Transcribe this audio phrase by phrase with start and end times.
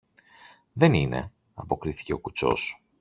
[0.73, 2.83] Δεν είναι, αποκρίθηκε ο κουτσός.